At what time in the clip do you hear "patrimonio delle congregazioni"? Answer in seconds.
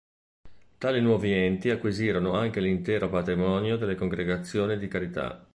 3.07-4.79